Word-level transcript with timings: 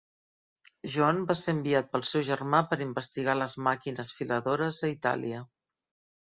John 0.93 1.19
va 1.31 1.35
ser 1.41 1.53
enviat 1.57 1.91
pel 1.95 2.05
seu 2.11 2.23
germà 2.29 2.61
per 2.71 2.79
investigar 2.87 3.37
les 3.43 3.55
màquines 3.69 4.13
filadores 4.23 4.81
a 4.89 4.91
Itàlia. 4.95 5.45